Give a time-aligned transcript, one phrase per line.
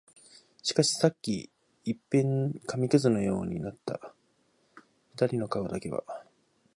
[0.63, 1.51] しかし、さっき
[1.83, 2.23] 一片
[2.65, 4.15] 紙屑のようになった
[5.11, 6.03] 二人の顔だけは、